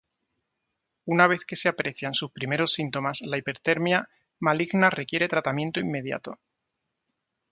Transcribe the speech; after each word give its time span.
Una 1.15 1.27
vez 1.27 1.45
que 1.45 1.55
se 1.55 1.69
aprecian 1.69 2.15
sus 2.15 2.31
primeros 2.31 2.73
síntomas 2.73 3.21
la 3.21 3.37
hipertermia 3.37 4.09
maligna 4.39 4.89
requiere 4.89 5.27
tratamiento 5.27 5.79
inmediato. 5.79 6.39